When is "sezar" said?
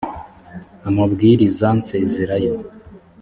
1.87-2.31